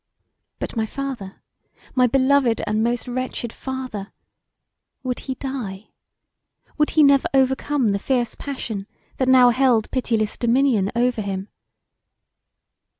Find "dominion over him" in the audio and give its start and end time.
10.39-11.49